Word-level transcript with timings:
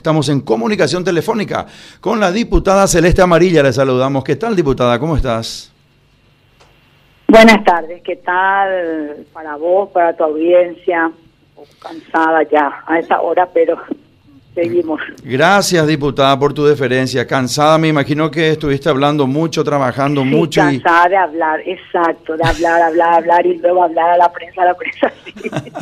Estamos 0.00 0.30
en 0.30 0.40
comunicación 0.40 1.04
telefónica 1.04 1.66
con 2.00 2.18
la 2.18 2.32
diputada 2.32 2.86
Celeste 2.86 3.20
Amarilla. 3.20 3.62
Le 3.62 3.70
saludamos. 3.70 4.24
¿Qué 4.24 4.34
tal, 4.34 4.56
diputada? 4.56 4.98
¿Cómo 4.98 5.14
estás? 5.14 5.70
Buenas 7.28 7.62
tardes. 7.64 8.02
¿Qué 8.02 8.16
tal 8.16 9.26
para 9.34 9.56
vos, 9.56 9.90
para 9.90 10.16
tu 10.16 10.24
audiencia? 10.24 11.12
Cansada 11.82 12.44
ya 12.50 12.82
a 12.86 12.98
esa 12.98 13.20
hora, 13.20 13.46
pero 13.52 13.78
Seguimos. 14.54 15.00
Gracias, 15.22 15.86
diputada, 15.86 16.36
por 16.36 16.52
tu 16.52 16.64
deferencia. 16.64 17.24
Cansada, 17.24 17.78
me 17.78 17.86
imagino 17.86 18.30
que 18.30 18.50
estuviste 18.50 18.88
hablando 18.88 19.28
mucho, 19.28 19.62
trabajando 19.62 20.24
mucho. 20.24 20.60
Cansada 20.60 21.08
de 21.08 21.16
hablar, 21.16 21.60
exacto, 21.64 22.36
de 22.36 22.44
hablar, 22.44 22.82
hablar, 22.82 23.14
hablar 23.14 23.46
y 23.46 23.58
luego 23.58 23.84
hablar 23.84 24.10
a 24.10 24.16
la 24.16 24.32
prensa, 24.32 24.62
a 24.62 24.64
la 24.66 24.74
prensa. 24.74 25.12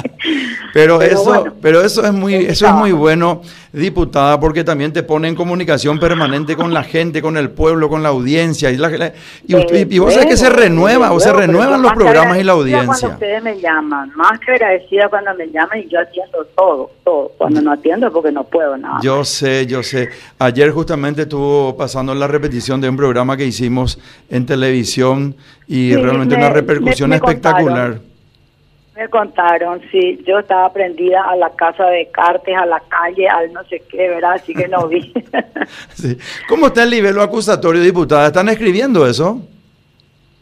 pero, 0.74 1.00
eso, 1.00 1.46
pero 1.62 1.80
eso 1.80 2.04
es 2.04 2.12
muy, 2.12 2.34
eso 2.34 2.66
es 2.66 2.72
muy 2.74 2.92
bueno, 2.92 3.40
diputada, 3.72 4.38
porque 4.38 4.64
también 4.64 4.92
te 4.92 5.02
pone 5.02 5.28
en 5.28 5.34
comunicación 5.34 5.98
permanente 5.98 6.54
con 6.54 6.74
la 6.74 6.82
gente, 6.82 7.22
con 7.22 7.38
el 7.38 7.50
pueblo, 7.50 7.88
con 7.88 8.02
la 8.02 8.10
audiencia. 8.10 8.70
Y, 8.70 8.74
y, 8.74 9.98
vos 9.98 10.12
sabés 10.12 10.28
que 10.28 10.36
se 10.36 10.50
renueva, 10.50 11.12
o 11.12 11.20
se 11.20 11.32
renuevan 11.32 11.80
los 11.80 11.92
programas 11.94 12.38
y 12.38 12.44
la 12.44 12.52
audiencia. 12.52 12.86
Cuando 12.86 13.08
ustedes 13.08 13.42
me 13.42 13.58
llaman, 13.58 14.12
más 14.14 14.38
que 14.40 14.52
agradecida 14.52 15.08
cuando 15.08 15.34
me 15.34 15.48
llaman 15.48 15.78
y 15.78 15.88
yo 15.88 16.00
atiendo 16.00 16.44
todo, 16.54 16.90
todo. 17.02 17.32
Cuando 17.38 17.62
no 17.62 17.72
atiendo 17.72 18.12
porque 18.12 18.30
no 18.30 18.44
puedo 18.44 18.57
yo 19.02 19.24
sé, 19.24 19.66
yo 19.66 19.82
sé. 19.82 20.10
Ayer 20.38 20.70
justamente 20.70 21.22
estuvo 21.22 21.76
pasando 21.76 22.14
la 22.14 22.26
repetición 22.26 22.80
de 22.80 22.88
un 22.88 22.96
programa 22.96 23.36
que 23.36 23.44
hicimos 23.44 23.98
en 24.28 24.46
televisión 24.46 25.34
y 25.66 25.94
realmente 25.94 26.34
una 26.34 26.50
repercusión 26.50 27.12
espectacular. 27.12 28.00
Me 28.96 29.08
contaron, 29.08 29.80
sí, 29.92 30.20
yo 30.26 30.40
estaba 30.40 30.72
prendida 30.72 31.22
a 31.22 31.36
la 31.36 31.50
casa 31.50 31.86
de 31.86 32.08
Cartes, 32.10 32.56
a 32.56 32.66
la 32.66 32.82
calle, 32.88 33.28
al 33.28 33.52
no 33.52 33.62
sé 33.64 33.80
qué, 33.88 34.08
¿verdad? 34.08 34.32
Así 34.32 34.52
que 34.52 34.66
no 34.66 34.88
vi. 34.88 35.12
¿Cómo 36.48 36.66
está 36.66 36.82
el 36.82 36.90
nivel 36.90 37.20
acusatorio, 37.20 37.80
diputada? 37.80 38.26
¿Están 38.26 38.48
escribiendo 38.48 39.06
eso? 39.06 39.40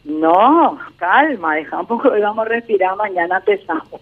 No, 0.05 0.79
calma, 0.95 1.55
dejamos 1.55 2.01
que 2.01 2.09
vamos 2.09 2.45
a 2.45 2.49
respirar, 2.49 2.95
mañana 2.95 3.37
empezamos. 3.37 4.01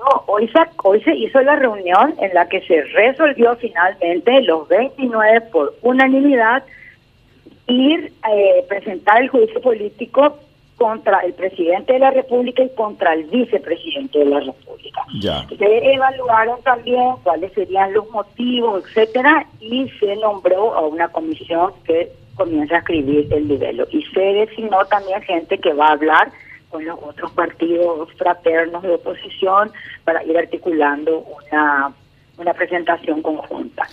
No, 0.00 0.24
hoy 0.26 0.48
se, 0.48 0.58
hoy 0.82 1.00
se 1.02 1.14
hizo 1.14 1.40
la 1.42 1.56
reunión 1.56 2.14
en 2.20 2.32
la 2.32 2.48
que 2.48 2.62
se 2.62 2.82
resolvió 2.82 3.54
finalmente 3.56 4.40
los 4.42 4.66
29 4.68 5.40
por 5.52 5.74
unanimidad 5.82 6.64
ir 7.66 8.12
a 8.22 8.34
eh, 8.34 8.64
presentar 8.68 9.22
el 9.22 9.28
juicio 9.28 9.60
político 9.60 10.38
contra 10.80 11.18
el 11.18 11.34
presidente 11.34 11.92
de 11.92 11.98
la 11.98 12.10
República 12.10 12.62
y 12.62 12.70
contra 12.70 13.12
el 13.12 13.24
vicepresidente 13.24 14.20
de 14.20 14.24
la 14.24 14.40
República. 14.40 15.02
Ya. 15.20 15.46
Se 15.58 15.92
evaluaron 15.92 16.62
también 16.62 17.16
cuáles 17.22 17.52
serían 17.52 17.92
los 17.92 18.08
motivos, 18.10 18.82
etcétera, 18.86 19.46
y 19.60 19.90
se 20.00 20.16
nombró 20.16 20.72
a 20.74 20.86
una 20.86 21.08
comisión 21.08 21.72
que 21.84 22.10
comienza 22.34 22.76
a 22.76 22.78
escribir 22.78 23.30
el 23.30 23.48
nivel. 23.48 23.86
Y 23.90 24.02
se 24.04 24.20
designó 24.20 24.82
también 24.86 25.20
gente 25.20 25.58
que 25.58 25.74
va 25.74 25.88
a 25.88 25.92
hablar 25.92 26.32
con 26.70 26.84
los 26.84 26.98
otros 27.02 27.30
partidos 27.32 28.08
fraternos 28.16 28.82
de 28.82 28.90
oposición 28.94 29.72
para 30.04 30.24
ir 30.24 30.38
articulando 30.38 31.18
una, 31.18 31.92
una 32.38 32.54
presentación 32.54 33.22
conjunta. 33.22 33.86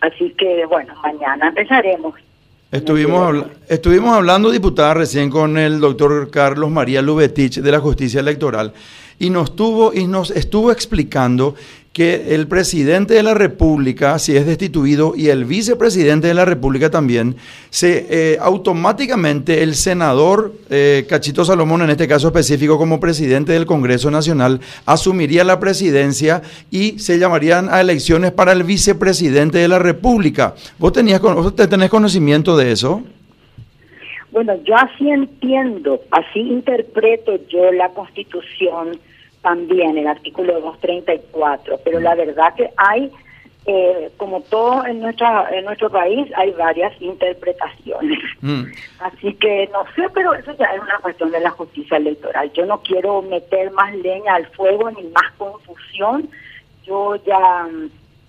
Así 0.00 0.34
que, 0.36 0.66
bueno, 0.66 0.94
mañana 1.02 1.48
empezaremos. 1.48 2.14
Estuvimos, 2.70 3.46
estuvimos 3.68 4.16
hablando, 4.16 4.50
diputada, 4.50 4.94
recién 4.94 5.30
con 5.30 5.56
el 5.56 5.78
doctor 5.78 6.28
Carlos 6.30 6.70
María 6.70 7.00
Lubetich 7.02 7.60
de 7.60 7.70
la 7.70 7.78
Justicia 7.78 8.18
Electoral 8.18 8.72
y 9.18 9.30
nos, 9.30 9.56
tuvo, 9.56 9.92
y 9.94 10.06
nos 10.06 10.30
estuvo 10.30 10.70
explicando 10.72 11.54
que 11.94 12.34
el 12.34 12.48
presidente 12.48 13.14
de 13.14 13.22
la 13.22 13.34
República, 13.34 14.18
si 14.18 14.36
es 14.36 14.44
destituido, 14.46 15.14
y 15.16 15.28
el 15.28 15.44
vicepresidente 15.44 16.26
de 16.26 16.34
la 16.34 16.44
República 16.44 16.90
también, 16.90 17.36
se 17.70 18.06
eh, 18.10 18.38
automáticamente 18.40 19.62
el 19.62 19.76
senador 19.76 20.52
eh, 20.70 21.06
Cachito 21.08 21.44
Salomón, 21.44 21.82
en 21.82 21.90
este 21.90 22.08
caso 22.08 22.26
específico 22.26 22.78
como 22.78 22.98
presidente 22.98 23.52
del 23.52 23.64
Congreso 23.64 24.10
Nacional, 24.10 24.60
asumiría 24.86 25.44
la 25.44 25.60
presidencia 25.60 26.42
y 26.68 26.98
se 26.98 27.20
llamarían 27.20 27.68
a 27.72 27.80
elecciones 27.80 28.32
para 28.32 28.50
el 28.50 28.64
vicepresidente 28.64 29.58
de 29.58 29.68
la 29.68 29.78
República. 29.78 30.56
¿Vos, 30.80 30.92
tenías, 30.92 31.20
vos 31.20 31.54
tenés 31.54 31.90
conocimiento 31.90 32.56
de 32.56 32.72
eso? 32.72 33.04
Bueno, 34.34 34.56
yo 34.64 34.74
así 34.74 35.08
entiendo, 35.08 36.00
así 36.10 36.40
interpreto 36.40 37.36
yo 37.46 37.70
la 37.70 37.90
Constitución 37.90 38.98
también 39.42 39.96
el 39.96 40.08
artículo 40.08 40.54
234, 40.54 41.78
pero 41.84 42.00
la 42.00 42.16
verdad 42.16 42.52
que 42.56 42.68
hay, 42.76 43.12
eh, 43.64 44.10
como 44.16 44.40
todo 44.40 44.84
en, 44.86 44.98
nuestra, 44.98 45.48
en 45.56 45.64
nuestro 45.66 45.88
país, 45.88 46.28
hay 46.34 46.50
varias 46.50 47.00
interpretaciones. 47.00 48.18
Mm. 48.40 48.64
Así 48.98 49.34
que 49.34 49.70
no 49.72 49.84
sé, 49.94 50.08
pero 50.12 50.34
eso 50.34 50.52
ya 50.58 50.66
es 50.66 50.82
una 50.82 50.98
cuestión 50.98 51.30
de 51.30 51.38
la 51.38 51.50
justicia 51.50 51.96
electoral. 51.96 52.50
Yo 52.54 52.66
no 52.66 52.82
quiero 52.82 53.22
meter 53.22 53.70
más 53.70 53.94
leña 53.94 54.34
al 54.34 54.46
fuego 54.48 54.90
ni 54.90 55.04
más 55.10 55.30
confusión. 55.38 56.28
Yo 56.84 57.14
ya 57.24 57.68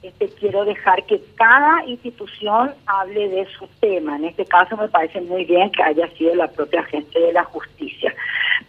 este, 0.07 0.29
quiero 0.29 0.65
dejar 0.65 1.03
que 1.05 1.21
cada 1.35 1.85
institución 1.85 2.73
hable 2.85 3.29
de 3.29 3.45
su 3.57 3.67
tema. 3.79 4.15
En 4.17 4.25
este 4.25 4.45
caso 4.45 4.77
me 4.77 4.87
parece 4.87 5.21
muy 5.21 5.45
bien 5.45 5.71
que 5.71 5.83
haya 5.83 6.07
sido 6.11 6.35
la 6.35 6.47
propia 6.47 6.83
gente 6.83 7.19
de 7.19 7.33
la 7.33 7.43
justicia 7.43 8.13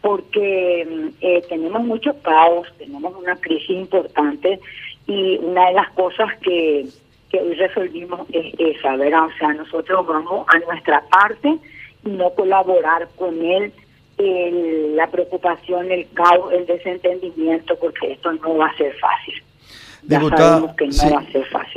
porque 0.01 0.87
mm, 0.89 1.09
eh, 1.21 1.43
tenemos 1.49 1.83
mucho 1.85 2.15
caos, 2.23 2.69
tenemos 2.79 3.15
una 3.17 3.37
crisis 3.37 3.71
importante 3.71 4.61
y 5.07 5.39
una 5.39 5.69
de 5.69 5.75
las 5.75 5.91
cosas 5.93 6.37
que, 6.41 6.87
que 7.31 7.41
hoy 7.41 7.55
resolvimos 7.55 8.21
es 8.33 8.55
esa, 8.59 8.97
¿verdad? 8.97 9.27
O 9.27 9.39
sea, 9.39 9.53
nosotros 9.55 10.07
vamos 10.07 10.47
a 10.49 10.59
nuestra 10.61 11.03
parte 11.09 11.59
y 12.05 12.09
no 12.11 12.31
colaborar 12.31 13.09
con 13.17 13.45
él 13.45 13.73
la 14.19 15.09
preocupación, 15.09 15.93
el 15.93 16.09
caos, 16.15 16.51
el 16.53 16.65
desentendimiento, 16.65 17.77
porque 17.79 18.13
esto 18.13 18.33
no 18.33 18.57
va 18.57 18.69
a 18.69 18.77
ser 18.77 18.95
fácil 18.95 19.43
diputada, 20.07 20.75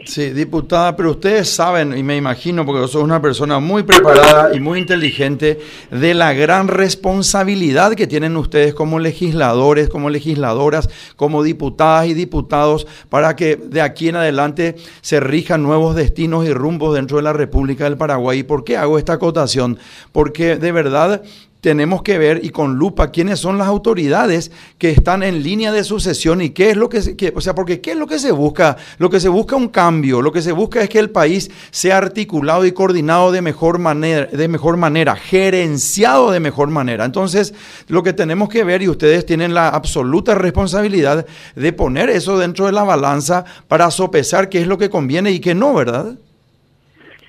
sí, 0.06 0.30
diputada, 0.30 0.96
pero 0.96 1.12
ustedes 1.12 1.50
saben, 1.50 1.98
y 1.98 2.04
me 2.04 2.16
imagino, 2.16 2.66
porque 2.66 2.88
sos 2.88 3.04
una 3.04 3.22
persona 3.22 3.60
muy 3.60 3.84
preparada 3.84 4.56
y 4.56 4.60
muy 4.60 4.80
inteligente, 4.80 5.60
de 5.90 6.14
la 6.14 6.34
gran 6.34 6.68
responsabilidad 6.68 7.94
que 7.94 8.08
tienen 8.08 8.38
ustedes 8.38 8.74
como 8.74 9.00
legisladores, 9.00 9.90
como 9.90 10.10
legisladoras, 10.10 10.90
como 11.16 11.44
diputadas 11.44 12.08
y 12.08 12.14
diputados, 12.14 12.88
para 13.10 13.36
que 13.36 13.56
de 13.56 13.82
aquí 13.82 14.10
en 14.10 14.18
adelante 14.18 14.76
se 15.02 15.20
rijan 15.20 15.64
nuevos 15.64 15.96
destinos 15.96 16.46
y 16.46 16.54
rumbos 16.54 16.96
dentro 16.96 17.18
de 17.18 17.24
la 17.24 17.34
República 17.34 17.86
del 17.86 17.98
Paraguay. 17.98 18.44
¿Por 18.44 18.64
qué 18.64 18.78
hago 18.78 18.98
esta 18.98 19.14
acotación? 19.14 19.80
Porque 20.12 20.58
de 20.58 20.72
verdad 20.72 21.24
tenemos 21.62 22.04
que 22.04 22.18
ver 22.18 22.40
y 22.44 22.50
con 22.50 22.76
lupa 22.76 23.12
quiénes 23.12 23.40
son 23.40 23.58
las 23.58 23.68
autoridades 23.68 24.52
que 24.78 24.92
están 24.92 25.24
en 25.24 25.44
línea 25.44 25.72
de 25.72 25.84
sucesión 25.84 26.42
y 26.42 26.52
qué 26.52 26.70
es 26.70 26.78
lo 26.78 26.88
que, 26.88 27.02
se, 27.02 27.16
o 27.36 27.42
sea, 27.42 27.54
porque 27.54 27.82
qué 27.82 27.92
es 27.92 27.98
lo 27.98 28.08
que 28.08 28.20
se 28.20 28.32
busca. 28.32 28.78
Lo 28.98 29.10
que 29.10 29.20
se 29.20 29.30
busca 29.30 29.56
un 29.56 29.68
cambio, 29.68 30.22
lo 30.22 30.32
que 30.32 30.42
se 30.42 30.52
busca 30.52 30.82
es 30.82 30.90
que 30.90 31.00
el 31.00 31.10
país 31.10 31.52
sea 31.72 31.98
articulado 31.98 32.66
y 32.66 32.72
coordinado 32.72 33.32
de 33.32 33.42
mejor 33.42 33.80
manera, 33.80 34.26
de 34.26 34.48
mejor 34.48 34.78
manera, 34.78 35.16
gerenciado 35.16 36.32
de 36.32 36.40
mejor 36.40 36.70
manera. 36.70 37.04
Entonces, 37.04 37.54
lo 37.88 38.04
que 38.04 38.14
tenemos 38.14 38.50
que 38.50 38.64
ver 38.64 38.82
y 38.82 38.90
ustedes 38.90 39.26
tienen 39.26 39.54
la 39.54 39.70
absoluta 39.70 40.36
responsabilidad 40.36 41.26
de 41.56 41.74
poner 41.74 42.10
eso 42.10 42.38
dentro 42.38 42.68
de 42.68 42.72
la 42.72 42.84
balanza 42.84 43.44
para 43.68 43.92
sopesar 43.92 44.50
qué 44.50 44.62
es 44.62 44.68
lo 44.68 44.78
que 44.78 44.90
conviene 44.90 45.32
y 45.32 45.40
qué 45.40 45.54
no, 45.54 45.74
¿verdad? 45.74 46.16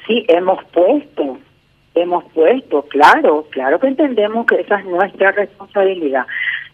Sí, 0.06 0.24
hemos 0.28 0.58
puesto 0.72 1.38
hemos 1.94 2.24
puesto, 2.32 2.82
claro, 2.82 3.46
claro 3.50 3.78
que 3.78 3.88
entendemos 3.88 4.46
que 4.46 4.60
esa 4.60 4.78
es 4.78 4.86
nuestra 4.86 5.32
responsabilidad. 5.32 6.26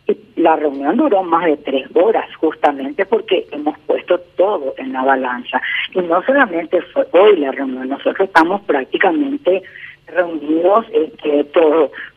Y 0.06 0.16
la 0.36 0.54
reunión 0.56 0.96
duró 0.96 1.22
más 1.22 1.44
de 1.46 1.56
tres 1.56 1.88
horas, 1.94 2.26
justamente 2.36 3.04
porque 3.06 3.46
hemos 3.50 3.76
puesto 3.80 4.18
todo 4.36 4.74
en 4.78 4.92
la 4.92 5.02
balanza. 5.02 5.60
Y 5.94 6.00
no 6.00 6.22
solamente 6.22 6.80
fue 6.92 7.06
hoy 7.12 7.36
la 7.38 7.50
reunión, 7.50 7.88
nosotros 7.88 8.28
estamos 8.28 8.60
prácticamente 8.62 9.62
reunidos 10.06 10.86
este, 10.92 11.44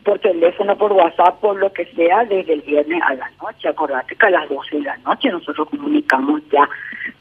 por 0.04 0.18
teléfono, 0.20 0.76
por 0.76 0.92
WhatsApp, 0.92 1.40
por 1.40 1.56
lo 1.56 1.72
que 1.72 1.86
sea, 1.86 2.24
desde 2.24 2.54
el 2.54 2.60
viernes 2.62 3.02
a 3.02 3.14
la 3.14 3.30
noche. 3.42 3.68
Acordate 3.68 4.14
que 4.14 4.26
a 4.26 4.30
las 4.30 4.48
12 4.48 4.76
de 4.76 4.82
la 4.82 4.96
noche 4.98 5.30
nosotros 5.30 5.68
comunicamos 5.68 6.40
ya 6.50 6.68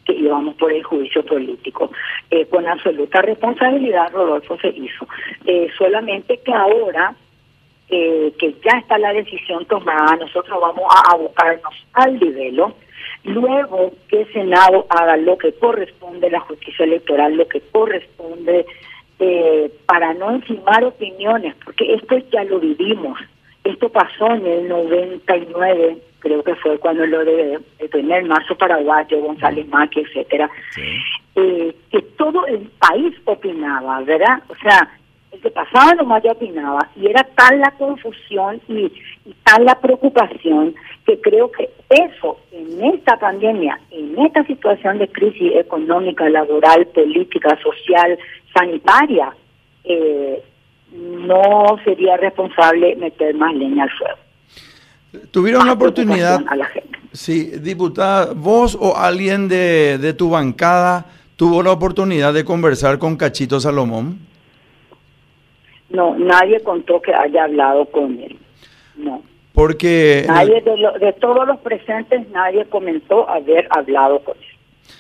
que 0.06 0.13
íbamos 0.13 0.56
por 0.56 0.71
el 0.71 0.83
juicio 0.83 1.25
político. 1.25 1.92
Eh, 2.30 2.45
con 2.48 2.68
absoluta 2.68 3.21
responsabilidad, 3.21 4.12
Rodolfo 4.12 4.57
se 4.60 4.69
hizo. 4.69 5.07
Eh, 5.45 5.69
solamente 5.77 6.38
que 6.38 6.54
ahora 6.54 7.16
eh, 7.92 8.33
que 8.38 8.54
ya 8.63 8.77
está 8.77 9.00
la 9.00 9.13
decisión 9.13 9.66
tomada, 9.66 10.16
nosotros 10.18 10.62
vamos 10.62 10.86
a 10.89 11.13
abocarnos 11.13 11.74
al 11.94 12.19
nivelo. 12.19 12.74
Luego 13.24 13.92
que 14.07 14.21
el 14.21 14.31
Senado 14.31 14.86
haga 14.89 15.18
lo 15.18 15.38
que 15.38 15.54
corresponde, 15.54 16.30
la 16.30 16.39
justicia 16.39 16.86
electoral, 16.86 17.36
lo 17.36 17.48
que 17.48 17.62
corresponde 17.71 18.66
eh, 19.19 19.71
para 19.86 20.13
no 20.13 20.31
encimar 20.31 20.83
opiniones, 20.83 21.56
porque 21.63 21.94
esto 21.94 22.18
ya 22.31 22.44
lo 22.45 22.60
vivimos. 22.60 23.19
Esto 23.63 23.89
pasó 23.89 24.31
en 24.31 24.45
el 24.45 24.68
99, 24.69 25.98
creo 26.19 26.44
que 26.44 26.56
fue 26.56 26.77
cuando 26.80 27.06
lo 27.06 27.24
de, 27.25 27.60
el 27.80 27.89
primer 27.89 28.24
marzo 28.25 28.56
paraguayo, 28.57 29.19
González 29.19 29.68
Maqui, 29.68 30.01
etcétera. 30.01 30.50
eh, 31.36 31.75
que 31.92 32.01
todo 32.18 32.45
el 32.48 32.69
país 32.80 33.13
opinaba, 33.25 34.01
¿verdad? 34.01 34.42
O 34.48 34.56
sea, 34.56 34.89
el 35.31 35.39
que 35.42 35.51
pasaba 35.51 35.94
nomás 35.94 36.24
ya 36.24 36.31
opinaba 36.31 36.89
y 36.95 37.07
era 37.07 37.24
tal 37.36 37.60
la 37.60 37.71
confusión 37.71 38.60
y, 38.68 38.92
y 39.25 39.36
tal 39.44 39.63
la 39.66 39.80
preocupación 39.80 40.74
que 41.06 41.21
creo 41.21 41.51
que 41.51 41.69
eso 41.89 42.38
en 42.51 42.83
esta 42.94 43.18
pandemia, 43.18 43.80
en 43.92 44.18
esta 44.19 44.44
situación 44.45 44.98
de 44.98 45.07
crisis 45.07 45.51
económica, 45.56 46.27
laboral, 46.30 46.86
política, 46.88 47.57
social, 47.62 48.18
sanitaria, 48.53 49.33
eh, 49.83 50.43
no 50.91 51.77
sería 51.83 52.17
responsable 52.17 52.95
meter 52.95 53.35
más 53.35 53.53
leña 53.55 53.83
al 53.83 53.91
fuego. 53.91 54.17
Tuvieron 55.31 55.65
la 55.65 55.73
oportunidad, 55.73 56.43
a 56.47 56.55
la 56.55 56.65
gente. 56.65 56.99
sí, 57.11 57.51
diputada, 57.59 58.33
vos 58.33 58.77
o 58.79 58.95
alguien 58.95 59.47
de, 59.47 59.97
de 59.97 60.13
tu 60.13 60.29
bancada 60.29 61.05
tuvo 61.35 61.63
la 61.63 61.71
oportunidad 61.71 62.33
de 62.33 62.45
conversar 62.45 62.99
con 62.99 63.15
Cachito 63.15 63.59
Salomón. 63.59 64.19
No, 65.89 66.15
nadie 66.15 66.59
contó 66.61 67.01
que 67.01 67.13
haya 67.13 67.45
hablado 67.45 67.85
con 67.85 68.19
él. 68.19 68.37
No. 68.97 69.23
Porque... 69.53 70.25
Nadie 70.27 70.61
de, 70.61 71.05
de 71.05 71.13
todos 71.13 71.47
los 71.47 71.57
presentes, 71.59 72.29
nadie 72.29 72.65
comentó 72.65 73.27
haber 73.27 73.67
hablado 73.71 74.19
con 74.19 74.37
él. 74.37 74.48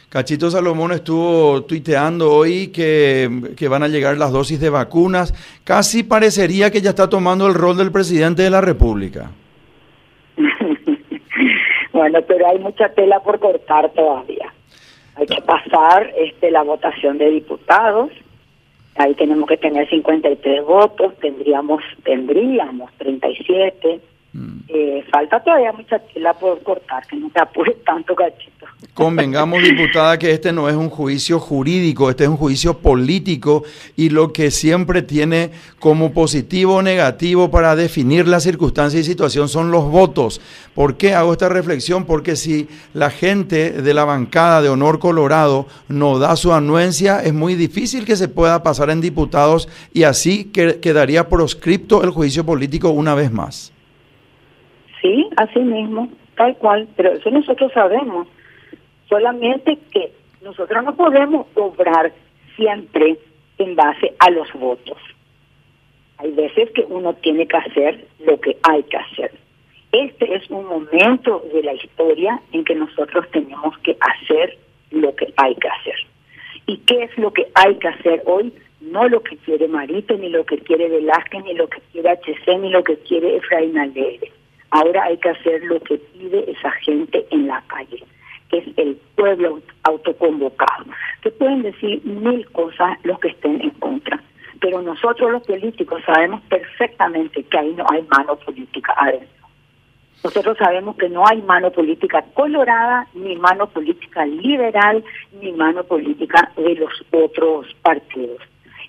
Cachito 0.09 0.49
Salomón 0.49 0.91
estuvo 0.91 1.61
tuiteando 1.65 2.31
hoy 2.31 2.69
que, 2.69 3.53
que, 3.55 3.67
van 3.67 3.83
a 3.83 3.87
llegar 3.87 4.17
las 4.17 4.31
dosis 4.31 4.59
de 4.59 4.71
vacunas. 4.71 5.35
Casi 5.63 6.01
parecería 6.01 6.71
que 6.71 6.81
ya 6.81 6.89
está 6.89 7.07
tomando 7.07 7.45
el 7.45 7.53
rol 7.53 7.77
del 7.77 7.91
presidente 7.91 8.41
de 8.41 8.49
la 8.49 8.59
República. 8.59 9.29
bueno, 11.93 12.19
pero 12.27 12.49
hay 12.49 12.57
mucha 12.57 12.89
tela 12.89 13.19
por 13.19 13.39
cortar 13.39 13.91
todavía. 13.91 14.51
Hay 15.15 15.27
que 15.27 15.41
pasar 15.43 16.11
este, 16.17 16.49
la 16.49 16.63
votación 16.63 17.19
de 17.19 17.29
diputados. 17.29 18.09
Ahí 18.95 19.13
tenemos 19.13 19.47
que 19.47 19.57
tener 19.57 19.87
53 19.89 20.65
votos, 20.65 21.13
tendríamos 21.19 21.83
tendríamos 22.03 22.91
37. 22.97 24.01
Mm. 24.31 24.59
Eh, 24.67 25.03
falta 25.11 25.43
todavía 25.43 25.71
mucha 25.71 25.97
tela 25.97 26.33
por 26.33 26.61
cortar, 26.61 27.05
que 27.07 27.15
no 27.15 27.31
se 27.31 27.39
apure 27.39 27.75
tanto 27.85 28.13
cachito. 28.13 28.67
Convengamos, 28.93 29.63
diputada, 29.63 30.19
que 30.19 30.31
este 30.31 30.51
no 30.51 30.69
es 30.69 30.75
un 30.75 30.89
juicio 30.89 31.39
jurídico, 31.39 32.09
este 32.09 32.25
es 32.25 32.29
un 32.29 32.37
juicio 32.37 32.77
político 32.77 33.63
y 33.95 34.09
lo 34.09 34.31
que 34.31 34.51
siempre 34.51 35.01
tiene 35.01 35.51
como 35.79 36.13
positivo 36.13 36.75
o 36.75 36.81
negativo 36.81 37.49
para 37.49 37.75
definir 37.75 38.27
la 38.27 38.39
circunstancia 38.39 38.99
y 38.99 39.03
situación 39.03 39.49
son 39.49 39.71
los 39.71 39.85
votos. 39.85 40.41
¿Por 40.75 40.97
qué 40.97 41.13
hago 41.13 41.31
esta 41.31 41.49
reflexión? 41.49 42.05
Porque 42.05 42.35
si 42.35 42.67
la 42.93 43.09
gente 43.09 43.71
de 43.71 43.93
la 43.93 44.05
bancada 44.05 44.61
de 44.61 44.69
Honor 44.69 44.99
Colorado 44.99 45.67
no 45.87 46.19
da 46.19 46.35
su 46.35 46.53
anuencia, 46.53 47.21
es 47.23 47.33
muy 47.33 47.55
difícil 47.55 48.05
que 48.05 48.15
se 48.15 48.27
pueda 48.27 48.63
pasar 48.63 48.89
en 48.89 49.01
diputados 49.01 49.67
y 49.93 50.03
así 50.03 50.45
quedaría 50.45 51.29
proscripto 51.29 52.03
el 52.03 52.11
juicio 52.11 52.45
político 52.45 52.89
una 52.89 53.15
vez 53.15 53.31
más. 53.31 53.71
Sí, 55.01 55.29
así 55.37 55.59
mismo, 55.59 56.09
tal 56.35 56.55
cual, 56.57 56.87
pero 56.95 57.13
eso 57.13 57.29
nosotros 57.31 57.71
sabemos. 57.73 58.27
Solamente 59.07 59.77
que 59.91 60.11
nosotros 60.41 60.83
no 60.83 60.95
podemos 60.95 61.47
obrar 61.55 62.11
siempre 62.55 63.17
en 63.57 63.75
base 63.75 64.13
a 64.19 64.29
los 64.29 64.51
votos. 64.53 64.97
Hay 66.17 66.31
veces 66.31 66.69
que 66.71 66.81
uno 66.81 67.13
tiene 67.15 67.47
que 67.47 67.57
hacer 67.57 68.05
lo 68.19 68.39
que 68.39 68.57
hay 68.63 68.83
que 68.83 68.97
hacer. 68.97 69.31
Este 69.91 70.35
es 70.35 70.49
un 70.49 70.65
momento 70.65 71.43
de 71.53 71.63
la 71.63 71.73
historia 71.73 72.39
en 72.51 72.63
que 72.63 72.75
nosotros 72.75 73.25
tenemos 73.31 73.77
que 73.79 73.97
hacer 73.99 74.57
lo 74.91 75.15
que 75.15 75.33
hay 75.37 75.55
que 75.55 75.67
hacer. 75.67 75.95
¿Y 76.67 76.77
qué 76.79 77.03
es 77.03 77.17
lo 77.17 77.31
que 77.33 77.47
hay 77.55 77.75
que 77.75 77.87
hacer 77.87 78.21
hoy? 78.25 78.53
No 78.81 79.07
lo 79.07 79.21
que 79.23 79.37
quiere 79.37 79.67
Marito, 79.67 80.15
ni 80.17 80.29
lo 80.29 80.45
que 80.45 80.59
quiere 80.59 80.89
Velázquez, 80.89 81.43
ni 81.43 81.53
lo 81.53 81.67
que 81.67 81.81
quiere 81.91 82.09
HC, 82.11 82.59
ni 82.59 82.69
lo 82.69 82.83
que 82.83 82.97
quiere 82.97 83.37
Efraín 83.37 83.77
Alegre. 83.77 84.31
Ahora 84.71 85.03
hay 85.03 85.17
que 85.17 85.29
hacer 85.29 85.63
lo 85.63 85.79
que 85.79 85.97
pide 85.97 86.51
esa 86.51 86.71
gente 86.71 87.25
en 87.31 87.47
la 87.47 87.61
calle, 87.67 88.03
que 88.49 88.59
es 88.59 88.67
el 88.77 88.95
pueblo 89.15 89.61
autoconvocado. 89.83 90.85
Que 91.21 91.31
pueden 91.31 91.63
decir 91.63 92.05
mil 92.05 92.47
cosas 92.51 92.97
los 93.03 93.19
que 93.19 93.29
estén 93.29 93.61
en 93.61 93.71
contra, 93.71 94.21
pero 94.61 94.81
nosotros 94.81 95.31
los 95.31 95.43
políticos 95.43 96.01
sabemos 96.05 96.41
perfectamente 96.49 97.43
que 97.43 97.57
ahí 97.57 97.73
no 97.73 97.85
hay 97.89 98.03
mano 98.03 98.35
política 98.35 98.93
adentro. 98.97 99.39
Nosotros 100.23 100.57
sabemos 100.57 100.97
que 100.97 101.07
no 101.07 101.25
hay 101.25 101.41
mano 101.41 101.71
política 101.71 102.25
colorada, 102.33 103.07
ni 103.13 103.37
mano 103.37 103.67
política 103.67 104.25
liberal, 104.25 105.01
ni 105.41 105.53
mano 105.53 105.85
política 105.85 106.51
de 106.57 106.75
los 106.75 106.91
otros 107.11 107.73
partidos. 107.81 108.41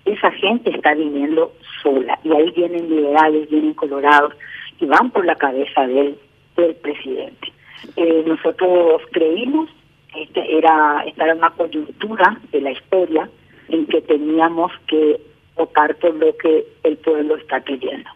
Esa 0.05 0.33
gente 0.33 0.71
está 0.71 0.95
viniendo 0.95 1.53
sola 1.83 2.19
y 2.25 2.33
ahí 2.33 2.51
vienen 2.51 2.89
liberales, 2.89 3.49
vienen 3.49 3.75
colorados, 3.75 4.35
y 4.81 4.87
van 4.87 5.11
por 5.11 5.25
la 5.25 5.37
cabeza 5.37 5.87
del, 5.87 6.19
del 6.57 6.75
presidente. 6.77 7.53
Eh, 7.97 8.25
nosotros 8.27 9.03
creímos 9.13 9.69
que 10.13 10.23
este 10.23 10.59
era, 10.59 11.05
esta 11.07 11.25
era 11.25 11.35
una 11.35 11.51
coyuntura 11.51 12.41
de 12.51 12.61
la 12.61 12.73
historia 12.73 13.29
en 13.69 13.87
que 13.87 14.01
teníamos 14.03 14.73
que 14.89 15.21
votar 15.57 15.95
por 15.97 16.15
lo 16.15 16.37
que 16.37 16.67
el 16.83 16.97
pueblo 16.99 17.37
está 17.37 17.61
pidiendo 17.61 18.09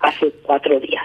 hace 0.00 0.32
cuatro 0.42 0.78
días. 0.80 1.04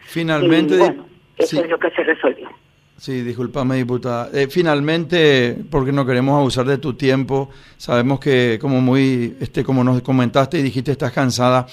Finalmente, 0.00 0.76
bueno, 0.78 1.06
eso 1.36 1.62
es 1.62 1.70
lo 1.70 1.78
que 1.78 1.90
se 1.90 2.02
resolvió. 2.02 2.48
Sí, 2.96 3.20
discúlpame, 3.20 3.76
diputada. 3.76 4.30
Eh, 4.32 4.48
finalmente, 4.48 5.56
porque 5.70 5.92
no 5.92 6.06
queremos 6.06 6.38
abusar 6.38 6.64
de 6.64 6.78
tu 6.78 6.94
tiempo, 6.94 7.50
sabemos 7.76 8.18
que 8.20 8.58
como 8.58 8.80
muy, 8.80 9.36
este, 9.38 9.62
como 9.62 9.84
nos 9.84 10.00
comentaste 10.00 10.58
y 10.58 10.62
dijiste, 10.62 10.92
estás 10.92 11.12
cansada. 11.12 11.66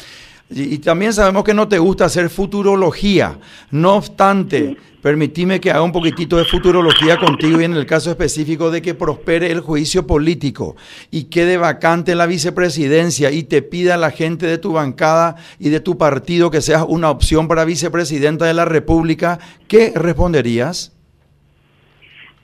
Y, 0.50 0.78
también 0.80 1.14
sabemos 1.14 1.44
que 1.44 1.54
no 1.54 1.68
te 1.68 1.80
gusta 1.80 2.06
hacer 2.06 2.30
futurología. 2.30 3.38
No 3.72 3.96
obstante, 3.96 4.78
permitime 5.02 5.60
que 5.60 5.72
haga 5.72 5.82
un 5.82 5.92
poquitito 5.92 6.38
de 6.38 6.46
futurología 6.46 7.18
contigo 7.18 7.60
y 7.60 7.64
en 7.64 7.74
el 7.74 7.86
caso 7.86 8.12
específico 8.12 8.70
de 8.70 8.82
que 8.82 8.94
prospere 8.94 9.52
el 9.52 9.62
juicio 9.62 10.06
político 10.06 10.76
y 11.10 11.26
quede 11.26 11.58
vacante 11.58 12.14
la 12.14 12.28
vicepresidencia 12.28 13.32
y 13.32 13.44
te 13.44 13.62
pida 13.62 13.96
a 13.96 13.98
la 13.98 14.12
gente 14.12 14.46
de 14.46 14.58
tu 14.58 14.74
bancada 14.74 15.36
y 15.60 15.70
de 15.70 15.80
tu 15.80 15.98
partido 15.98 16.52
que 16.52 16.62
seas 16.62 16.86
una 16.88 17.10
opción 17.10 17.48
para 17.48 17.66
vicepresidenta 17.66 18.46
de 18.46 18.54
la 18.54 18.66
República, 18.66 19.40
¿qué 19.68 19.92
responderías? 19.96 20.96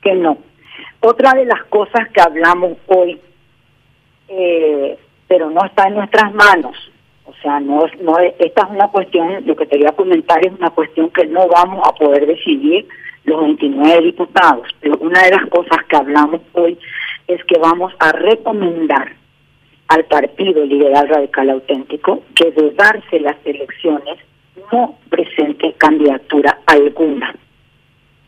Que 0.01 0.15
no. 0.15 0.37
Otra 1.01 1.33
de 1.33 1.45
las 1.45 1.63
cosas 1.65 2.09
que 2.13 2.21
hablamos 2.21 2.77
hoy, 2.87 3.21
eh, 4.27 4.97
pero 5.27 5.49
no 5.49 5.63
está 5.65 5.87
en 5.87 5.95
nuestras 5.95 6.33
manos, 6.33 6.75
o 7.39 7.41
sea, 7.41 7.59
no, 7.61 7.85
no 8.01 8.17
esta 8.19 8.63
es 8.63 8.69
una 8.69 8.89
cuestión, 8.89 9.45
lo 9.45 9.55
que 9.55 9.65
te 9.65 9.77
voy 9.77 9.87
a 9.87 9.93
comentar 9.93 10.45
es 10.45 10.51
una 10.51 10.71
cuestión 10.71 11.09
que 11.09 11.25
no 11.25 11.47
vamos 11.47 11.87
a 11.87 11.93
poder 11.93 12.27
decidir 12.27 12.85
los 13.23 13.41
29 13.41 14.01
diputados, 14.01 14.67
pero 14.81 14.97
una 14.97 15.23
de 15.23 15.31
las 15.31 15.45
cosas 15.47 15.77
que 15.87 15.95
hablamos 15.95 16.41
hoy 16.53 16.77
es 17.27 17.41
que 17.45 17.57
vamos 17.57 17.93
a 17.99 18.11
recomendar 18.11 19.13
al 19.87 20.05
Partido 20.05 20.65
Liberal 20.65 21.07
Radical 21.07 21.49
Auténtico 21.51 22.23
que 22.35 22.51
de 22.51 22.71
darse 22.71 23.19
las 23.19 23.37
elecciones 23.45 24.19
no 24.71 24.97
presente 25.09 25.73
candidatura 25.77 26.59
alguna, 26.65 27.33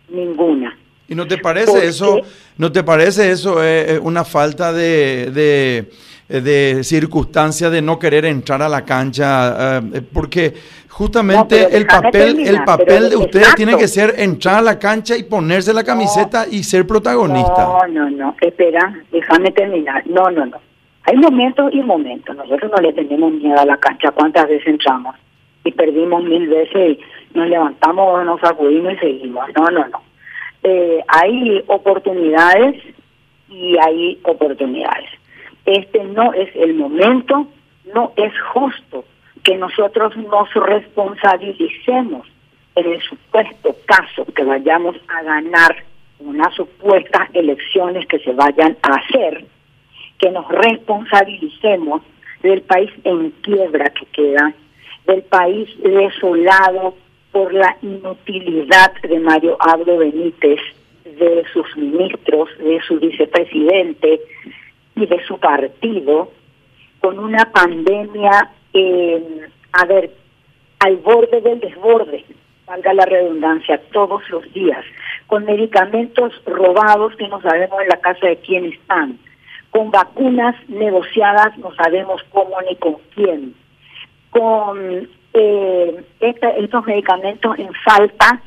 ninguna. 0.09 0.77
¿Y 1.11 1.15
no 1.15 1.27
te 1.27 1.37
parece 1.37 1.85
eso, 1.85 2.21
no 2.57 2.71
te 2.71 2.83
parece 2.83 3.31
eso 3.31 3.63
eh, 3.63 3.95
eh, 3.95 3.99
una 4.01 4.23
falta 4.23 4.73
de 4.73 5.87
eh, 6.31 6.39
de 6.39 6.83
circunstancia 6.85 7.69
de 7.69 7.81
no 7.81 7.99
querer 7.99 8.23
entrar 8.23 8.61
a 8.61 8.69
la 8.69 8.85
cancha, 8.85 9.79
eh, 9.79 10.01
porque 10.13 10.53
justamente 10.87 11.75
el 11.75 11.85
papel, 11.85 12.47
el 12.47 12.63
papel 12.63 13.09
de 13.09 13.17
ustedes 13.17 13.53
tiene 13.55 13.75
que 13.75 13.89
ser 13.89 14.13
entrar 14.17 14.59
a 14.59 14.61
la 14.61 14.79
cancha 14.79 15.17
y 15.17 15.23
ponerse 15.23 15.73
la 15.73 15.83
camiseta 15.83 16.45
y 16.49 16.63
ser 16.63 16.87
protagonista. 16.87 17.65
No, 17.65 17.87
no, 17.87 18.09
no, 18.09 18.35
espera, 18.39 18.93
déjame 19.11 19.51
terminar. 19.51 20.07
No, 20.07 20.31
no, 20.31 20.45
no. 20.45 20.57
Hay 21.03 21.17
momentos 21.17 21.73
y 21.73 21.81
momentos. 21.81 22.33
Nosotros 22.33 22.71
no 22.71 22.81
le 22.81 22.93
tenemos 22.93 23.33
miedo 23.33 23.59
a 23.59 23.65
la 23.65 23.75
cancha. 23.75 24.11
¿Cuántas 24.11 24.47
veces 24.47 24.67
entramos? 24.67 25.15
Y 25.65 25.71
perdimos 25.73 26.23
mil 26.23 26.47
veces 26.47 26.97
y 26.97 27.37
nos 27.37 27.49
levantamos, 27.49 28.23
nos 28.25 28.39
sacudimos 28.39 28.93
y 28.93 28.97
seguimos. 28.99 29.45
No, 29.57 29.65
no, 29.69 29.85
no. 29.89 30.10
Eh, 30.63 31.03
hay 31.07 31.63
oportunidades 31.67 32.81
y 33.49 33.77
hay 33.77 34.19
oportunidades. 34.23 35.09
Este 35.65 36.03
no 36.03 36.33
es 36.33 36.49
el 36.55 36.75
momento, 36.75 37.47
no 37.93 38.13
es 38.15 38.33
justo 38.53 39.05
que 39.43 39.57
nosotros 39.57 40.15
nos 40.17 40.53
responsabilicemos 40.53 42.27
en 42.75 42.91
el 42.91 43.01
supuesto 43.01 43.75
caso 43.85 44.25
que 44.33 44.43
vayamos 44.43 44.95
a 45.07 45.23
ganar 45.23 45.83
unas 46.19 46.53
supuestas 46.53 47.29
elecciones 47.33 48.05
que 48.07 48.19
se 48.19 48.31
vayan 48.33 48.77
a 48.83 48.95
hacer, 48.95 49.45
que 50.19 50.29
nos 50.29 50.47
responsabilicemos 50.47 52.03
del 52.43 52.61
país 52.61 52.91
en 53.03 53.31
quiebra 53.41 53.89
que 53.89 54.05
queda, 54.07 54.53
del 55.05 55.23
país 55.23 55.69
desolado 55.81 56.95
por 57.31 57.53
la 57.53 57.77
inutilidad 57.81 58.93
de 59.01 59.19
Mario 59.19 59.57
Abdo 59.59 59.97
Benítez, 59.97 60.59
de 61.05 61.43
sus 61.53 61.75
ministros, 61.77 62.49
de 62.59 62.79
su 62.81 62.99
vicepresidente, 62.99 64.21
y 64.95 65.05
de 65.05 65.23
su 65.25 65.37
partido 65.39 66.31
con 66.99 67.17
una 67.17 67.45
pandemia, 67.51 68.51
a 69.73 69.85
ver, 69.85 70.11
al 70.79 70.97
borde 70.97 71.41
del 71.41 71.59
desborde, 71.59 72.23
valga 72.67 72.93
la 72.93 73.05
redundancia, 73.05 73.81
todos 73.91 74.21
los 74.29 74.51
días, 74.53 74.85
con 75.27 75.45
medicamentos 75.45 76.33
robados 76.45 77.15
que 77.15 77.27
no 77.27 77.41
sabemos 77.41 77.81
en 77.81 77.89
la 77.89 77.97
casa 77.97 78.27
de 78.27 78.37
quién 78.37 78.65
están, 78.65 79.17
con 79.71 79.89
vacunas 79.89 80.55
negociadas 80.67 81.57
no 81.57 81.73
sabemos 81.75 82.21
cómo 82.31 82.61
ni 82.69 82.75
con 82.75 82.97
quién, 83.15 83.55
con 84.29 85.09
eh, 85.33 86.03
estos 86.19 86.85
medicamentos 86.85 87.57
en 87.59 87.73
falta 87.85 88.41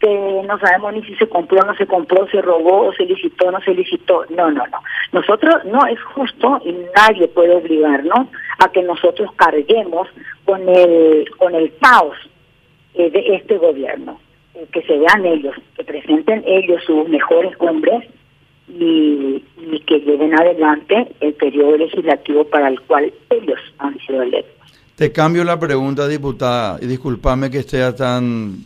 que 0.00 0.42
no 0.48 0.58
sabemos 0.58 0.94
ni 0.94 1.02
si 1.04 1.14
se 1.14 1.28
compró, 1.28 1.62
no 1.64 1.76
se 1.76 1.86
compró, 1.86 2.26
se 2.28 2.42
robó 2.42 2.88
o 2.88 2.92
se 2.92 3.04
licitó, 3.04 3.52
no 3.52 3.60
se 3.60 3.72
licitó. 3.72 4.24
No, 4.30 4.50
no, 4.50 4.66
no. 4.66 4.78
Nosotros 5.12 5.64
no 5.64 5.86
es 5.86 6.00
justo 6.02 6.60
y 6.64 6.74
nadie 6.96 7.28
puede 7.28 7.54
obligarnos 7.54 8.26
a 8.58 8.68
que 8.72 8.82
nosotros 8.82 9.30
carguemos 9.36 10.08
con 10.44 10.68
el 10.68 11.30
con 11.38 11.54
el 11.54 11.72
caos 11.78 12.16
eh, 12.94 13.10
de 13.10 13.36
este 13.36 13.58
gobierno. 13.58 14.18
Eh, 14.54 14.66
que 14.70 14.82
se 14.82 14.98
vean 14.98 15.24
ellos, 15.24 15.54
que 15.76 15.84
presenten 15.84 16.42
ellos 16.46 16.82
sus 16.84 17.08
mejores 17.08 17.54
hombres 17.58 18.06
y, 18.68 19.42
y 19.56 19.80
que 19.86 20.00
lleven 20.00 20.38
adelante 20.38 21.08
el 21.20 21.32
periodo 21.34 21.78
legislativo 21.78 22.44
para 22.44 22.68
el 22.68 22.80
cual 22.82 23.12
ellos 23.30 23.60
han 23.78 23.98
sido 24.00 24.22
electos. 24.22 24.51
Te 24.96 25.10
cambio 25.10 25.42
la 25.42 25.58
pregunta, 25.58 26.06
diputada, 26.06 26.78
y 26.80 26.86
discúlpame 26.86 27.50
que 27.50 27.60
esté 27.60 27.92
tan 27.94 28.64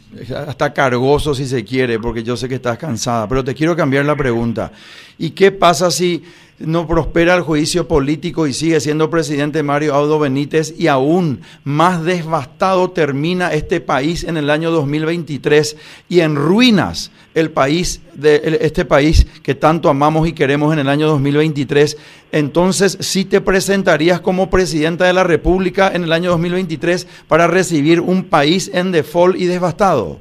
hasta 0.48 0.72
cargoso 0.72 1.34
si 1.34 1.46
se 1.46 1.64
quiere, 1.64 2.00
porque 2.00 2.24
yo 2.24 2.36
sé 2.36 2.48
que 2.48 2.56
estás 2.56 2.78
cansada, 2.78 3.28
pero 3.28 3.44
te 3.44 3.54
quiero 3.54 3.76
cambiar 3.76 4.04
la 4.04 4.16
pregunta. 4.16 4.72
¿Y 5.18 5.30
qué 5.30 5.52
pasa 5.52 5.90
si 5.90 6.24
no 6.58 6.86
prospera 6.86 7.34
el 7.34 7.42
juicio 7.42 7.86
político 7.86 8.46
y 8.46 8.52
sigue 8.52 8.80
siendo 8.80 9.10
presidente 9.10 9.62
Mario 9.62 9.94
Audo 9.94 10.18
Benítez 10.18 10.74
y 10.78 10.86
aún 10.86 11.40
más 11.64 12.02
devastado 12.04 12.90
termina 12.90 13.52
este 13.52 13.80
país 13.80 14.24
en 14.24 14.36
el 14.36 14.48
año 14.48 14.70
2023 14.70 15.76
y 16.08 16.20
en 16.20 16.36
ruinas 16.36 17.12
el 17.34 17.50
país 17.50 18.02
de 18.14 18.58
este 18.62 18.86
país 18.86 19.26
que 19.42 19.54
tanto 19.54 19.90
amamos 19.90 20.26
y 20.26 20.32
queremos 20.32 20.72
en 20.72 20.78
el 20.78 20.88
año 20.88 21.06
2023, 21.08 21.98
entonces 22.32 22.96
sí 23.00 23.26
te 23.26 23.42
presentarías 23.42 24.20
como 24.20 24.48
presidenta 24.48 25.04
de 25.04 25.12
la 25.12 25.24
República 25.24 25.90
en 25.92 26.04
el 26.04 26.12
año 26.12 26.30
2023 26.30 27.26
para 27.28 27.46
recibir 27.46 28.00
un 28.00 28.24
país 28.24 28.70
en 28.72 28.92
default 28.92 29.38
y 29.38 29.44
devastado. 29.44 30.20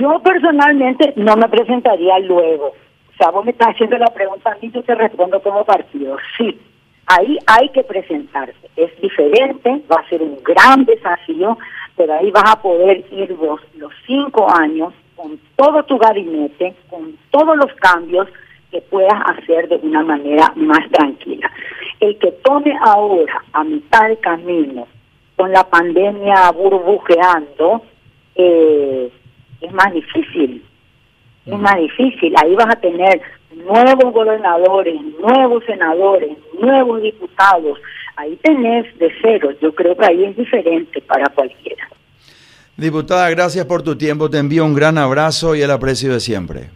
Yo 0.00 0.22
personalmente 0.22 1.12
no 1.16 1.36
me 1.36 1.48
presentaría 1.50 2.18
luego 2.20 2.72
vos 3.30 3.44
me 3.44 3.52
estás 3.52 3.68
haciendo 3.68 3.98
la 3.98 4.12
pregunta 4.12 4.52
a 4.52 4.56
mí, 4.60 4.70
yo 4.72 4.82
te 4.82 4.94
respondo 4.94 5.40
como 5.42 5.64
partido. 5.64 6.16
Sí, 6.36 6.58
ahí 7.06 7.38
hay 7.46 7.68
que 7.70 7.84
presentarse. 7.84 8.70
Es 8.76 8.98
diferente, 9.00 9.82
va 9.90 10.00
a 10.00 10.08
ser 10.08 10.22
un 10.22 10.38
gran 10.42 10.84
desafío, 10.84 11.58
pero 11.96 12.14
ahí 12.14 12.30
vas 12.30 12.50
a 12.50 12.62
poder 12.62 13.04
ir 13.12 13.34
vos 13.34 13.60
los 13.76 13.92
cinco 14.06 14.50
años 14.50 14.92
con 15.14 15.38
todo 15.56 15.82
tu 15.84 15.98
gabinete, 15.98 16.74
con 16.88 17.16
todos 17.30 17.56
los 17.56 17.72
cambios 17.74 18.28
que 18.70 18.80
puedas 18.80 19.22
hacer 19.26 19.68
de 19.68 19.76
una 19.76 20.02
manera 20.02 20.52
más 20.56 20.88
tranquila. 20.90 21.50
El 22.00 22.18
que 22.18 22.32
tome 22.42 22.76
ahora, 22.82 23.42
a 23.52 23.62
mitad 23.62 24.08
del 24.08 24.18
camino, 24.18 24.88
con 25.36 25.52
la 25.52 25.64
pandemia 25.64 26.50
burbujeando, 26.52 27.82
eh, 28.34 29.12
es 29.60 29.72
más 29.72 29.92
difícil 29.92 30.64
es 31.46 31.58
más 31.58 31.76
difícil. 31.76 32.34
Ahí 32.42 32.54
vas 32.54 32.74
a 32.74 32.80
tener 32.80 33.20
nuevos 33.54 34.12
gobernadores, 34.12 35.00
nuevos 35.20 35.64
senadores, 35.64 36.36
nuevos 36.60 37.02
diputados. 37.02 37.78
Ahí 38.16 38.36
tenés 38.42 38.96
de 38.98 39.10
cero. 39.20 39.50
Yo 39.60 39.74
creo 39.74 39.96
que 39.96 40.04
ahí 40.04 40.24
es 40.24 40.36
diferente 40.36 41.00
para 41.02 41.28
cualquiera. 41.30 41.88
Diputada, 42.76 43.28
gracias 43.30 43.66
por 43.66 43.82
tu 43.82 43.96
tiempo. 43.96 44.30
Te 44.30 44.38
envío 44.38 44.64
un 44.64 44.74
gran 44.74 44.98
abrazo 44.98 45.54
y 45.54 45.62
el 45.62 45.70
aprecio 45.70 46.12
de 46.12 46.20
siempre. 46.20 46.70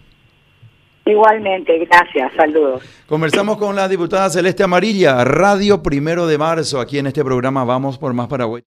Igualmente, 1.06 1.78
gracias, 1.86 2.32
saludos. 2.34 2.82
Conversamos 3.06 3.58
con 3.58 3.76
la 3.76 3.88
diputada 3.88 4.28
Celeste 4.28 4.64
Amarilla, 4.64 5.24
Radio 5.24 5.80
Primero 5.80 6.26
de 6.26 6.36
Marzo, 6.36 6.80
aquí 6.80 6.98
en 6.98 7.06
este 7.06 7.24
programa 7.24 7.64
Vamos 7.64 7.96
por 7.96 8.12
Más 8.12 8.26
Paraguay. 8.26 8.64